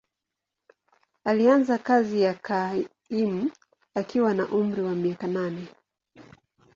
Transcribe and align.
Alianza 1.25 1.77
kazi 1.77 2.21
ya 2.21 2.33
kaimu 2.33 3.51
akiwa 3.95 4.33
na 4.33 4.47
umri 4.47 4.81
wa 4.81 4.95
miaka 4.95 5.27
nane. 5.27 5.67